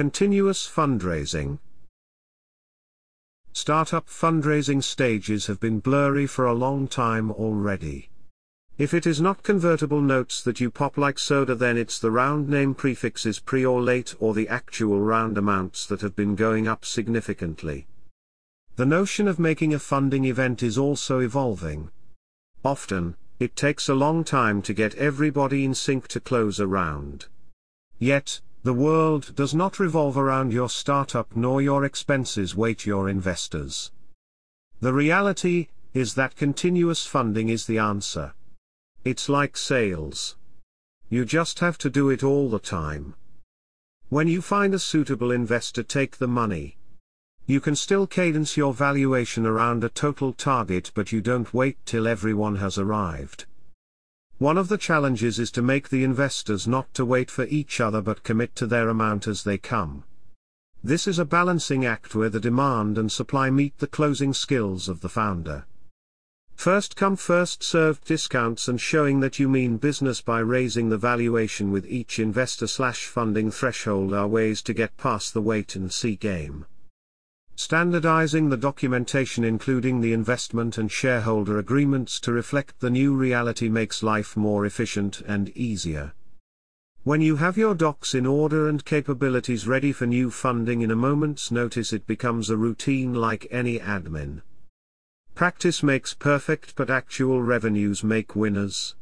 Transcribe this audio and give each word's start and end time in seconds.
Continuous 0.00 0.66
fundraising. 0.66 1.58
Startup 3.52 4.06
fundraising 4.08 4.82
stages 4.82 5.46
have 5.46 5.60
been 5.60 5.78
blurry 5.78 6.26
for 6.26 6.46
a 6.46 6.54
long 6.54 6.88
time 6.88 7.30
already. 7.30 8.08
If 8.78 8.94
it 8.94 9.06
is 9.06 9.20
not 9.20 9.42
convertible 9.42 10.00
notes 10.00 10.42
that 10.44 10.58
you 10.58 10.70
pop 10.70 10.96
like 10.96 11.18
soda 11.18 11.54
then 11.54 11.76
it's 11.76 11.98
the 11.98 12.10
round 12.10 12.48
name 12.48 12.74
prefixes 12.74 13.40
pre 13.40 13.62
or 13.62 13.82
late 13.82 14.14
or 14.20 14.32
the 14.32 14.48
actual 14.48 15.02
round 15.02 15.36
amounts 15.36 15.84
that 15.88 16.00
have 16.00 16.16
been 16.16 16.34
going 16.34 16.66
up 16.66 16.86
significantly. 16.86 17.86
The 18.76 18.86
notion 18.86 19.28
of 19.28 19.38
making 19.38 19.74
a 19.74 19.78
funding 19.78 20.24
event 20.24 20.62
is 20.62 20.78
also 20.78 21.18
evolving. 21.18 21.90
Often, 22.64 23.16
it 23.38 23.54
takes 23.54 23.90
a 23.90 23.94
long 23.94 24.24
time 24.24 24.62
to 24.62 24.72
get 24.72 24.94
everybody 24.94 25.62
in 25.62 25.74
sync 25.74 26.08
to 26.08 26.20
close 26.20 26.58
a 26.58 26.66
round. 26.66 27.26
Yet, 27.98 28.40
the 28.62 28.74
world 28.74 29.34
does 29.34 29.54
not 29.54 29.78
revolve 29.78 30.18
around 30.18 30.52
your 30.52 30.68
startup 30.68 31.34
nor 31.34 31.62
your 31.62 31.84
expenses 31.84 32.54
wait 32.54 32.84
your 32.84 33.08
investors. 33.08 33.90
The 34.80 34.92
reality 34.92 35.68
is 35.94 36.14
that 36.14 36.36
continuous 36.36 37.06
funding 37.06 37.48
is 37.48 37.66
the 37.66 37.78
answer. 37.78 38.34
It's 39.04 39.28
like 39.28 39.56
sales. 39.56 40.36
You 41.08 41.24
just 41.24 41.60
have 41.60 41.78
to 41.78 41.90
do 41.90 42.10
it 42.10 42.22
all 42.22 42.50
the 42.50 42.58
time. 42.58 43.14
When 44.10 44.28
you 44.28 44.42
find 44.42 44.74
a 44.74 44.78
suitable 44.78 45.30
investor, 45.30 45.82
take 45.82 46.18
the 46.18 46.28
money. 46.28 46.76
You 47.46 47.60
can 47.60 47.74
still 47.74 48.06
cadence 48.06 48.56
your 48.56 48.74
valuation 48.74 49.46
around 49.46 49.82
a 49.82 49.88
total 49.88 50.32
target, 50.32 50.92
but 50.94 51.12
you 51.12 51.20
don't 51.20 51.52
wait 51.54 51.78
till 51.86 52.06
everyone 52.06 52.56
has 52.56 52.76
arrived. 52.76 53.46
One 54.40 54.56
of 54.56 54.68
the 54.68 54.78
challenges 54.78 55.38
is 55.38 55.50
to 55.50 55.60
make 55.60 55.90
the 55.90 56.02
investors 56.02 56.66
not 56.66 56.94
to 56.94 57.04
wait 57.04 57.30
for 57.30 57.44
each 57.44 57.78
other 57.78 58.00
but 58.00 58.22
commit 58.22 58.56
to 58.56 58.66
their 58.66 58.88
amount 58.88 59.28
as 59.28 59.44
they 59.44 59.58
come. 59.58 60.04
This 60.82 61.06
is 61.06 61.18
a 61.18 61.26
balancing 61.26 61.84
act 61.84 62.14
where 62.14 62.30
the 62.30 62.40
demand 62.40 62.96
and 62.96 63.12
supply 63.12 63.50
meet 63.50 63.76
the 63.80 63.86
closing 63.86 64.32
skills 64.32 64.88
of 64.88 65.02
the 65.02 65.10
founder. 65.10 65.66
First 66.54 66.96
come 66.96 67.16
first 67.16 67.62
served 67.62 68.06
discounts 68.06 68.66
and 68.66 68.80
showing 68.80 69.20
that 69.20 69.38
you 69.38 69.46
mean 69.46 69.76
business 69.76 70.22
by 70.22 70.38
raising 70.38 70.88
the 70.88 70.96
valuation 70.96 71.70
with 71.70 71.84
each 71.84 72.18
investor 72.18 72.66
slash 72.66 73.04
funding 73.04 73.50
threshold 73.50 74.14
are 74.14 74.26
ways 74.26 74.62
to 74.62 74.72
get 74.72 74.96
past 74.96 75.34
the 75.34 75.42
wait 75.42 75.76
and 75.76 75.92
see 75.92 76.16
game. 76.16 76.64
Standardizing 77.62 78.48
the 78.48 78.56
documentation 78.56 79.44
including 79.44 80.00
the 80.00 80.14
investment 80.14 80.78
and 80.78 80.90
shareholder 80.90 81.58
agreements 81.58 82.18
to 82.20 82.32
reflect 82.32 82.80
the 82.80 82.88
new 82.88 83.14
reality 83.14 83.68
makes 83.68 84.02
life 84.02 84.34
more 84.34 84.64
efficient 84.64 85.20
and 85.26 85.50
easier. 85.50 86.14
When 87.04 87.20
you 87.20 87.36
have 87.36 87.58
your 87.58 87.74
docs 87.74 88.14
in 88.14 88.24
order 88.24 88.66
and 88.66 88.82
capabilities 88.82 89.68
ready 89.68 89.92
for 89.92 90.06
new 90.06 90.30
funding 90.30 90.80
in 90.80 90.90
a 90.90 90.96
moment's 90.96 91.50
notice 91.50 91.92
it 91.92 92.06
becomes 92.06 92.48
a 92.48 92.56
routine 92.56 93.12
like 93.12 93.46
any 93.50 93.78
admin. 93.78 94.40
Practice 95.34 95.82
makes 95.82 96.14
perfect 96.14 96.74
but 96.76 96.88
actual 96.88 97.42
revenues 97.42 98.02
make 98.02 98.34
winners. 98.34 98.94